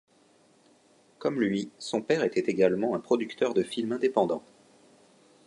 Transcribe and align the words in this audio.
Comme 1.19 1.39
lui, 1.39 1.69
son 1.77 2.01
père 2.01 2.23
était 2.23 2.49
également 2.49 2.95
un 2.95 2.99
producteur 2.99 3.53
de 3.53 3.61
film 3.61 3.91
indépendant. 3.91 4.41